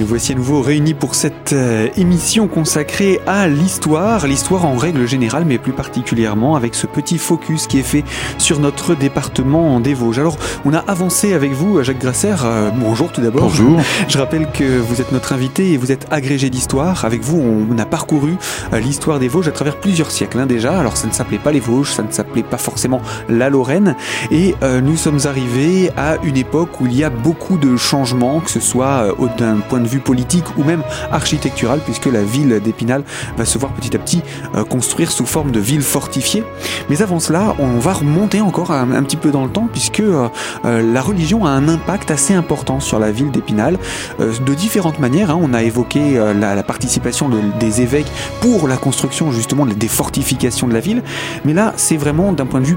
[0.00, 5.44] voici à nouveau réunis pour cette euh, émission consacrée à l'histoire, l'histoire en règle générale,
[5.46, 8.04] mais plus particulièrement avec ce petit focus qui est fait
[8.38, 10.18] sur notre département des Vosges.
[10.18, 12.34] Alors, on a avancé avec vous, Jacques Grasser.
[12.44, 13.42] Euh, bonjour tout d'abord.
[13.42, 13.80] Bonjour.
[14.08, 17.04] Je rappelle que vous êtes notre invité et vous êtes agrégé d'histoire.
[17.04, 17.40] Avec vous,
[17.70, 18.36] on a parcouru
[18.72, 20.78] euh, l'histoire des Vosges à travers plusieurs siècles hein, déjà.
[20.78, 23.94] Alors, ça ne s'appelait pas les Vosges, ça ne s'appelait pas forcément la Lorraine.
[24.30, 28.50] Et nous sommes arrivés à une époque où il y a beaucoup de changements, que
[28.50, 33.04] ce soit d'un point de vue politique ou même architectural, puisque la ville d'Épinal
[33.36, 34.22] va se voir petit à petit
[34.54, 36.44] euh, construire sous forme de ville fortifiée.
[36.88, 40.28] Mais avant cela, on va remonter encore un, petit peu dans le temps, puisque euh,
[40.64, 43.78] euh, la religion a un impact assez important sur la ville d'Épinal,
[44.18, 45.30] de différentes manières.
[45.30, 45.38] Hein.
[45.40, 50.80] On a évoqué la, participation des évêques pour la construction justement des fortifications de la
[50.80, 51.02] ville,
[51.44, 52.76] mais là, c'est vraiment d'un point de vue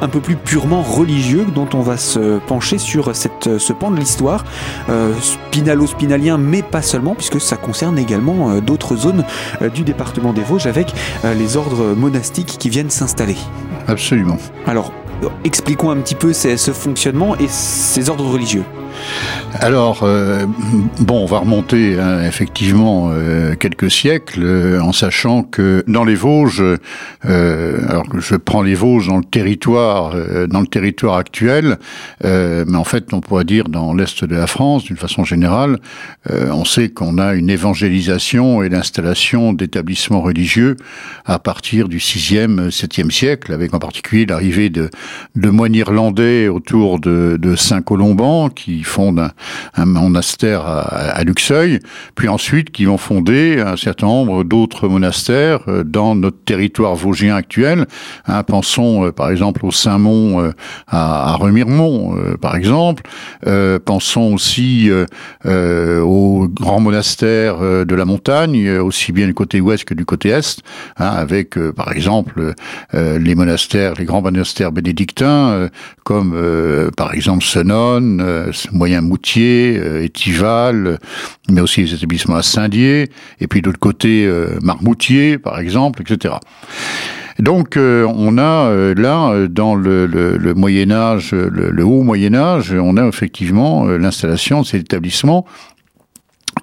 [0.00, 3.98] un peu plus purement religieux dont on va se pencher sur cette, ce pan de
[3.98, 4.44] l'histoire,
[4.88, 9.24] euh, spinalo-spinalien, mais pas seulement, puisque ça concerne également euh, d'autres zones
[9.62, 10.92] euh, du département des Vosges avec
[11.36, 13.36] les ordres monastiques qui viennent s'installer.
[13.88, 14.36] Absolument.
[14.66, 14.92] Alors,
[15.44, 18.64] expliquons un petit peu ce fonctionnement et ces ordres religieux.
[19.60, 20.46] Alors, euh,
[21.00, 26.16] bon, on va remonter hein, effectivement euh, quelques siècles euh, en sachant que dans les
[26.16, 26.62] Vosges,
[27.22, 30.14] alors que je prends les Vosges dans le territoire,
[30.48, 31.78] dans le territoire actuel,
[32.22, 35.78] mais en fait, on pourrait dire dans l'est de la France, d'une façon générale,
[36.30, 40.76] on sait qu'on a une évangélisation et l'installation d'établissements religieux
[41.24, 44.90] à partir du 6e, 7e siècle, avec en particulier l'arrivée de,
[45.34, 49.28] de moines irlandais autour de, de Saint-Colomban qui fondent
[49.74, 51.80] un, monastère à, Luxeuil,
[52.14, 57.36] puis ensuite qui vont fonder un certain nombre d'autres monastères euh, dans notre territoire vosgien
[57.36, 57.86] actuel.
[58.26, 60.52] Hein, pensons euh, par exemple au Saint-Mont euh,
[60.86, 63.02] à, Remiremont, par exemple.
[63.84, 64.90] pensons aussi
[65.44, 70.62] au grand monastère de la montagne, aussi bien du côté ouest que du côté est,
[70.98, 72.54] hein, avec par exemple
[72.92, 75.68] les monastères, les grands monastères bénédictins,
[76.04, 78.18] comme par exemple Senon,
[78.74, 80.98] Moyen Moutier, euh, Étival,
[81.48, 83.08] mais aussi les établissements à Saint-Dié,
[83.40, 86.34] et puis d'autre côté euh, Marmoutier, par exemple, etc.
[87.38, 93.06] Donc euh, on a là dans le, Moyen Âge, le, haut Moyen Âge, on a
[93.06, 95.44] effectivement l'installation de ces établissements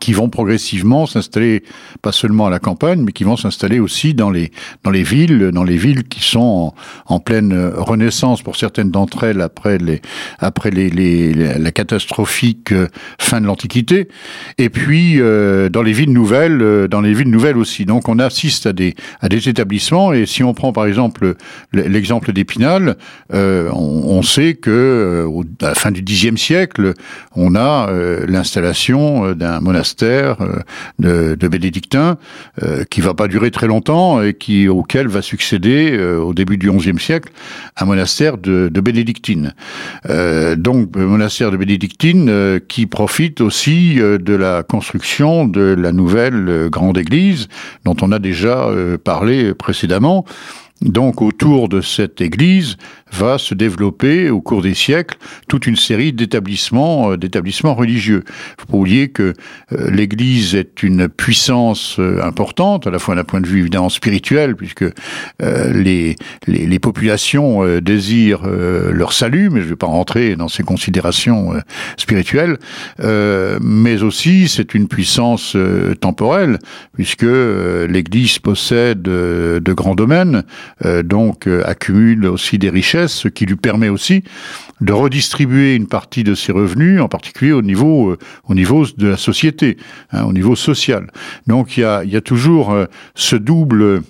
[0.01, 1.63] qui vont progressivement s'installer
[2.01, 4.51] pas seulement à la campagne, mais qui vont s'installer aussi dans les
[4.83, 6.73] dans les villes, dans les villes qui sont
[7.05, 8.41] en, pleine renaissance.
[8.41, 10.01] Pour certaines d'entre elles après les
[10.39, 12.87] après les, les, la catastrophique euh,
[13.19, 14.07] fin de l'Antiquité,
[14.57, 17.85] et puis euh, dans les villes nouvelles, euh, dans les villes nouvelles aussi.
[17.85, 21.35] Donc on assiste à des à des établissements, et si on prend par exemple
[21.73, 22.97] l'exemple d'Épinal,
[23.35, 25.27] euh, on, on, sait que
[25.61, 26.93] à la fin du Xe siècle,
[27.35, 27.91] on a
[28.27, 32.17] l'installation d'un monastère euh, de, bénédictins
[32.63, 36.57] euh, qui va pas durer très longtemps et qui auquel va succéder euh, au début
[36.57, 37.31] du XIe siècle
[37.77, 39.53] un monastère de, de bénédictines.
[40.57, 47.47] donc monastère de bénédictines qui profite aussi de la construction de la nouvelle grande église
[47.85, 48.69] dont on a déjà
[49.03, 50.25] parlé précédemment.
[50.81, 52.75] Donc autour de cette église
[53.11, 58.23] va se développer au cours des siècles toute une série d'établissements, euh, d'établissements religieux.
[58.25, 59.33] Il faut pas oublier que
[59.73, 63.89] euh, l'Église est une puissance euh, importante, à la fois d'un point de vue évidemment
[63.89, 64.85] spirituel, puisque
[65.39, 66.15] les,
[66.47, 71.53] les, les, populations désirent leur salut, mais je ne vais pas rentrer dans ces considérations
[71.97, 72.57] spirituelles,
[72.99, 75.55] mais aussi c'est une puissance
[75.99, 76.59] temporelle,
[76.93, 80.43] puisque l'Église possède de grands domaines,
[81.03, 84.23] donc accumule aussi des richesses ce qui lui permet aussi
[84.81, 89.07] de redistribuer une partie de ses revenus, en particulier au niveau, euh, au niveau de
[89.07, 89.77] la société,
[90.11, 91.07] hein, au niveau social.
[91.47, 94.01] Donc il y a, y a toujours euh, ce double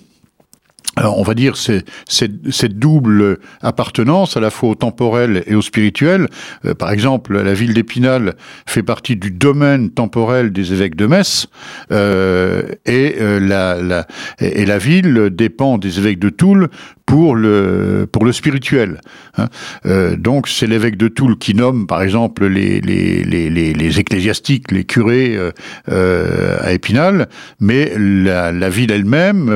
[0.94, 6.28] alors on va dire cette double appartenance à la fois au temporel et au spirituel.
[6.66, 8.34] Euh, par exemple, la ville d'Épinal
[8.66, 11.46] fait partie du domaine temporel des évêques de Metz
[11.90, 14.02] euh, euh,
[14.38, 16.68] et la ville dépend des évêques de Toul
[17.12, 19.02] pour le pour le spirituel.
[19.36, 19.48] Hein.
[19.84, 24.00] Euh, donc c'est l'évêque de Toul qui nomme par exemple les les, les, les, les
[24.00, 25.38] ecclésiastiques, les curés
[25.88, 27.28] à Épinal,
[27.60, 29.50] mais la, la ville elle-même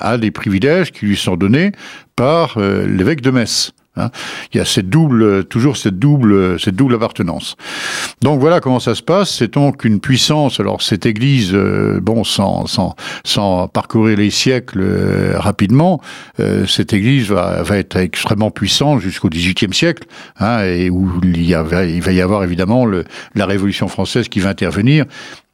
[0.00, 1.70] a des privilèges qui lui sont donnés
[2.16, 3.72] par euh, l'évêque de Metz.
[3.96, 4.10] Hein.
[4.52, 7.56] Il y a cette double, toujours cette double, cette double appartenance.
[8.22, 9.30] Donc voilà comment ça se passe.
[9.30, 10.60] C'est donc une puissance.
[10.60, 12.94] Alors cette Église, euh, bon, sans, sans,
[13.24, 16.00] sans parcourir les siècles euh, rapidement,
[16.66, 20.04] cette Église va, va être extrêmement puissante jusqu'au XVIIIe siècle,
[20.38, 23.04] hein, et où il, y a, il va y avoir évidemment le,
[23.34, 25.06] la Révolution française qui va intervenir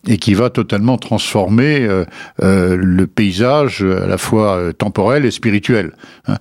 [0.09, 2.05] et qui va totalement transformer euh,
[2.43, 5.93] euh, le paysage à la fois euh, temporel et spirituel,
[6.27, 6.37] hein,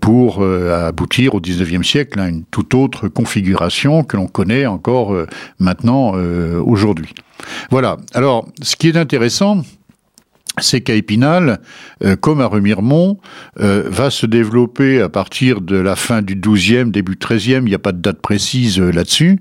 [0.00, 5.14] pour aboutir au XIXe siècle à une toute autre configuration que l'on connaît encore
[5.58, 6.12] maintenant
[6.60, 7.14] aujourd'hui.
[7.70, 7.96] Voilà.
[8.14, 9.62] Alors, ce qui est intéressant,
[10.60, 11.60] c'est qu'à Épinal,
[12.04, 13.18] euh, comme à Remiremont,
[13.60, 17.74] euh, va se développer à partir de la fin du XIIe, début XIIIe, il n'y
[17.74, 19.40] a pas de date précise euh, là-dessus,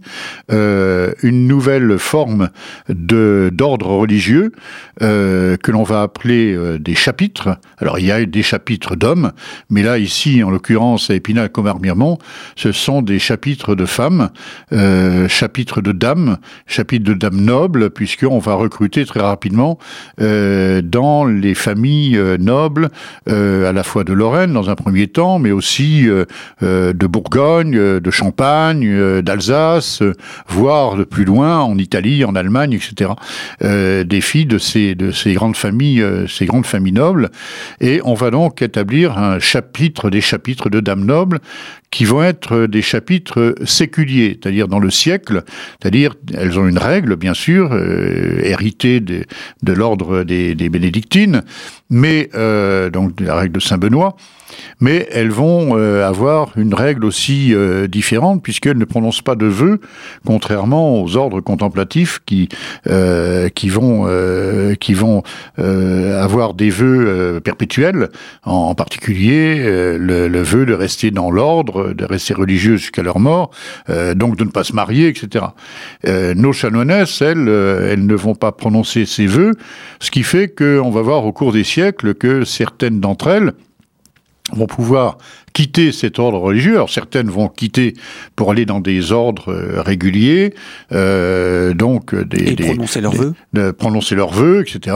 [0.49, 2.49] une nouvelle forme
[2.89, 4.51] d'ordre religieux
[4.99, 7.57] que l'on va appeler des chapitres.
[7.77, 9.31] Alors il y a des chapitres d'hommes,
[9.69, 12.17] mais là ici, en l'occurrence à Épinal comme à Remiremont,
[12.55, 14.29] ce sont des chapitres de femmes,
[15.27, 19.77] chapitres de dames, chapitres de dames nobles, puisqu'on va recruter très rapidement
[20.17, 22.89] dans les familles euh, nobles,
[23.30, 26.25] euh, à la fois de Lorraine dans un premier temps, mais aussi euh,
[26.62, 30.01] de Bourgogne, de Champagne, d'Alsace,
[30.48, 33.12] voire de plus loin en Italie, en Allemagne, etc.
[33.62, 37.30] des filles de ces de ces grandes familles, ces grandes familles nobles,
[37.81, 41.39] et on va donc établir un chapitre des chapitres de dames nobles
[41.92, 45.44] qui vont être des chapitres séculiers, c'est-à-dire dans le siècle,
[45.80, 47.74] c'est-à-dire elles ont une règle, bien sûr,
[48.44, 49.24] héritée de,
[49.63, 51.44] de l'ordre des, des bénédictines,
[51.89, 54.15] mais euh, donc la règle de Saint-Benoît,
[54.79, 59.45] mais elles vont euh, avoir une règle aussi euh, différente puisqu'elles ne prononcent pas de
[59.45, 59.79] vœux,
[60.25, 62.49] contrairement aux ordres contemplatifs qui
[63.55, 64.07] qui vont
[64.79, 65.23] qui vont
[65.57, 68.09] avoir des vœux perpétuels,
[68.43, 69.57] en, particulier
[69.97, 73.51] le, vœu de rester dans l'ordre, de rester religieux jusqu'à leur mort,
[74.15, 75.45] donc de ne pas se marier, etc.
[76.05, 79.53] nos chanoinesses, elles, elles ne vont pas prononcer ces vœux,
[80.00, 80.47] ce qui fait
[80.88, 83.51] qu'on va voir au cours des siècles que certaines d'entre elles
[84.53, 85.17] vont pouvoir
[85.57, 86.75] quitter cet ordre religieux.
[86.75, 87.95] Alors certaines vont quitter
[88.35, 90.53] pour aller dans des ordres euh, réguliers,
[90.91, 94.95] euh, donc des, et prononcer leurs vœux, de prononcer leurs vœux, etc.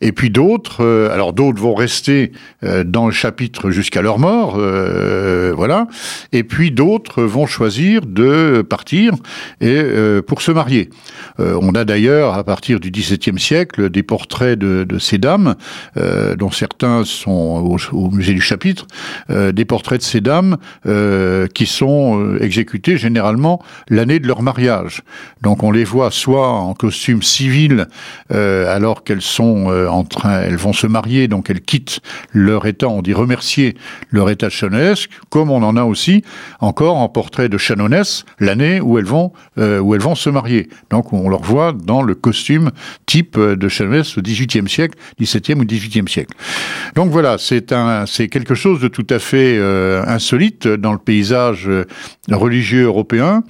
[0.00, 2.32] Et puis d'autres, euh, alors d'autres vont rester
[2.64, 5.86] euh, dans le chapitre jusqu'à leur mort, euh, voilà.
[6.32, 9.12] Et puis d'autres vont choisir de partir
[9.60, 9.82] et
[10.26, 10.88] pour se marier.
[11.38, 15.54] on a d'ailleurs à partir du XVIIe siècle des portraits de, de ces dames,
[16.38, 17.30] dont certains sont
[17.92, 18.79] au, au musée du chapitre,
[19.28, 20.56] des portraits de ces dames
[20.86, 25.02] euh, qui sont euh, exécutées généralement l'année de leur mariage.
[25.42, 27.86] Donc on les voit soit en costume civil
[28.32, 32.00] euh, alors qu'elles sont en train, elles vont se marier, donc elles quittent
[32.32, 33.76] leur état, on dit remercier
[34.10, 36.22] leur état chanonesque, comme on en a aussi
[36.60, 40.68] encore en portrait de chanonesse l'année où elles vont où elles vont se marier.
[40.90, 42.70] Donc on leur voit dans le costume
[43.06, 46.34] type de chanonesse au XVIIIe siècle, XVIIe ou XVIIIe siècle.
[46.94, 50.98] Donc voilà, c'est un c'est quelque chose de tout à fait euh, insolite dans le
[50.98, 51.86] paysage euh,
[52.30, 53.42] religieux européen.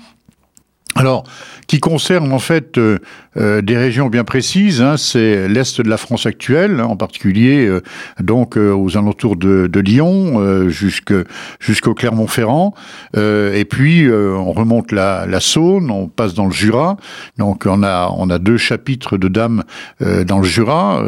[0.96, 1.24] Alors,
[1.70, 2.98] qui concerne en fait euh,
[3.36, 4.82] euh, des régions bien précises.
[4.82, 7.80] Hein, c'est l'est de la France actuelle, hein, en particulier euh,
[8.20, 11.14] donc aux alentours de, Lyon jusque
[11.58, 12.74] jusqu'au Clermont-Ferrand.
[13.16, 16.98] et puis on remonte la, Saône, on passe dans le Jura.
[17.38, 19.62] Donc on a on deux chapitres de dames
[20.00, 21.02] dans le Jura,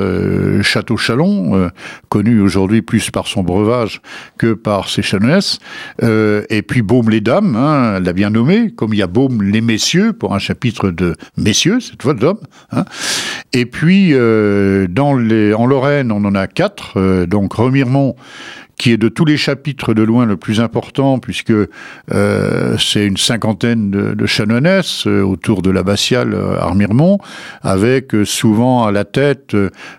[0.63, 1.71] Château Chalon,
[2.09, 4.01] connu aujourd'hui plus par son breuvage
[4.39, 5.59] que par ses chanoinesses.
[6.01, 9.61] et puis Baume les dames, hein, l'a bien nommé, comme il y a Baume les
[9.73, 12.41] messieurs pour un chapitre de messieurs, cette fois d'hommes.
[12.73, 12.85] Hein.
[13.55, 16.99] Et puis, euh, dans les, en Lorraine, on en a quatre.
[16.99, 18.15] Euh, donc, Remiremont,
[18.77, 23.17] qui est de tous les chapitres de loin le plus important, puisque euh, c'est une
[23.17, 27.19] cinquantaine de, de chanoinesses euh, autour de l'abbatiale euh, Armiremont,
[27.63, 29.57] avec euh, souvent à la tête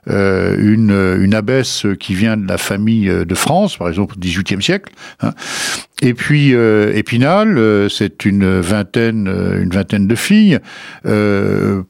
[0.07, 4.91] une, abbesse qui vient de la famille de France, par exemple au XVIIIe siècle.
[5.21, 5.31] Hein.
[6.01, 9.27] Et puis Épinal, c'est une vingtaine,
[9.61, 10.59] une vingtaine de filles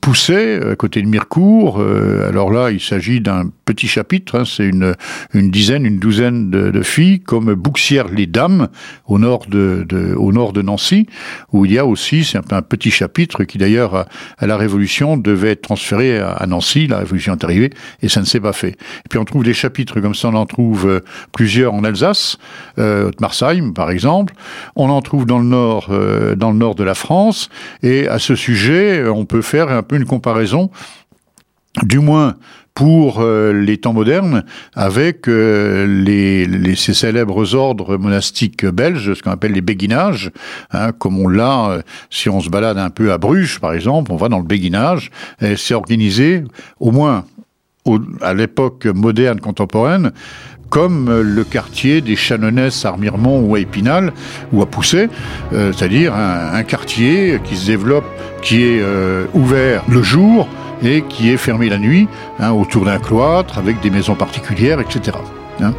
[0.02, 1.82] poussées à côté de Mirecourt.
[2.28, 6.82] alors là, il s'agit d'un petit chapitre, hein, c'est une dizaine, une douzaine de, de
[6.82, 8.68] filles comme Bouxières-les-Dames
[9.06, 9.86] au nord de,
[10.18, 11.08] au nord de Nancy,
[11.54, 15.16] où il y a aussi c'est un, un, petit chapitre qui d'ailleurs à, la Révolution
[15.16, 16.88] devait être transféré à, à, Nancy.
[16.88, 17.70] La Révolution est arrivée
[18.02, 18.72] et ça ne s'est pas fait.
[18.72, 21.00] Et puis on trouve des chapitres comme ça, on en trouve euh,
[21.32, 22.38] plusieurs en Alsace,
[22.80, 24.34] euh, Marsheim par exemple.
[24.76, 27.50] On en trouve dans le nord, euh, dans le nord de la France.
[27.82, 30.72] Et à ce sujet, on peut faire un peu une comparaison
[31.82, 32.36] du moins
[32.74, 39.22] pour euh, les temps modernes avec euh, les, les, ces célèbres ordres monastiques belges, ce
[39.22, 40.32] qu'on appelle les béguinages,
[40.72, 44.12] hein, comme on l'a, euh, si on se balade un peu à Bruges par exemple,
[44.12, 46.44] on va dans le béguinage, c'est organisé
[46.80, 47.26] au moins
[48.22, 50.12] à l'époque moderne contemporaine
[50.70, 54.12] comme le quartier des Chanonesses à Armiremont ou à Épinal
[54.52, 55.08] ou à Pousset,
[55.52, 58.06] c'est-à-dire un, un, quartier qui se développe,
[58.42, 58.84] qui est
[59.36, 60.48] ouvert le jour,
[60.84, 62.08] et qui est fermé la nuit
[62.40, 65.18] hein, autour d'un cloître avec des maisons particulières, etc.
[65.62, 65.74] Hein.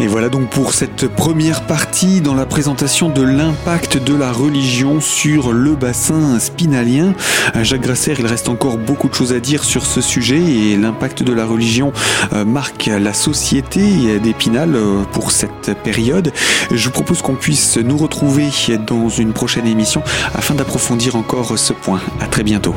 [0.00, 5.00] Et voilà donc pour cette première partie dans la présentation de l'impact de la religion
[5.00, 7.14] sur le bassin spinalien.
[7.62, 11.22] Jacques Grasser, il reste encore beaucoup de choses à dire sur ce sujet et l'impact
[11.22, 11.92] de la religion
[12.32, 16.32] euh, marque la société d'Épinal euh, pour cette période.
[16.70, 18.48] Je vous propose qu'on puisse nous retrouver
[18.86, 20.02] dans une prochaine émission
[20.34, 22.00] afin d'approfondir encore ce point.
[22.20, 22.74] À très bientôt.